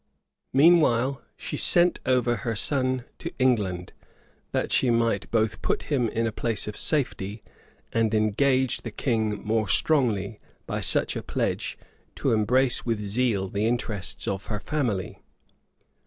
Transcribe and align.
Meanwhile 0.51 1.21
she 1.37 1.57
sent 1.57 1.99
over 2.07 2.37
her 2.37 2.55
son 2.55 3.05
to 3.19 3.31
England, 3.37 3.93
that 4.51 4.71
she 4.71 4.89
might 4.89 5.29
both 5.29 5.61
put 5.61 5.83
him 5.93 6.09
in 6.09 6.25
a 6.25 6.31
place 6.31 6.67
of 6.67 6.75
safety, 6.75 7.43
and 7.93 8.11
engage 8.15 8.77
the 8.81 8.89
king 8.89 9.45
more 9.45 9.67
strongly, 9.67 10.39
by 10.65 10.81
such 10.81 11.15
a 11.15 11.21
pledge, 11.21 11.77
to 12.15 12.31
embrace 12.31 12.83
with 12.83 12.99
zeal 12.99 13.47
the 13.47 13.67
interests 13.67 14.27
of 14.27 14.47
her 14.47 14.59
family. 14.59 15.19